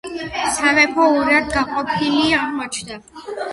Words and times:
სამეფო 0.55 1.05
ორად 1.17 1.53
გაყოფილი 1.57 2.25
აღმოჩნდა. 2.41 3.01